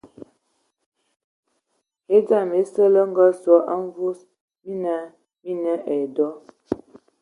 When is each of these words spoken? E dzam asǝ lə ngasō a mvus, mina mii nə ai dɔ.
E 2.15 2.17
dzam 2.25 2.49
asǝ 2.59 2.83
lə 2.93 3.01
ngasō 3.11 3.55
a 3.73 3.75
mvus, 3.83 4.19
mina 4.65 4.95
mii 5.43 5.57
nə 5.63 5.73
ai 5.91 6.03
dɔ. 6.15 6.27